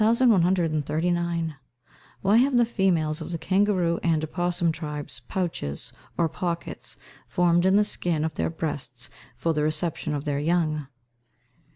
_Why 0.01 2.39
have 2.41 2.57
the 2.57 2.65
females 2.65 3.21
of 3.21 3.31
the 3.31 3.37
kangaroo 3.37 3.99
and 4.01 4.23
opossum 4.23 4.71
tribes 4.71 5.19
pouches, 5.27 5.93
or 6.17 6.27
pockets, 6.27 6.97
formed 7.27 7.67
in 7.67 7.75
the 7.75 7.83
skin 7.83 8.25
of 8.25 8.33
their 8.33 8.49
breasts 8.49 9.11
for 9.35 9.53
the 9.53 9.61
reception 9.61 10.15
of 10.15 10.23
their 10.23 10.39
young? 10.39 10.87